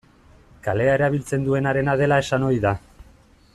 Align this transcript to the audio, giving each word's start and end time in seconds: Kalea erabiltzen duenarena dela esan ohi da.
Kalea 0.67 0.95
erabiltzen 0.99 1.45
duenarena 1.49 1.95
dela 2.01 2.19
esan 2.25 2.47
ohi 2.49 2.61
da. 2.67 2.75